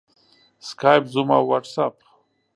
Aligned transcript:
سکایپ، 0.67 1.03
زوم 1.13 1.29
او 1.37 1.43
واټساپ 1.49 1.93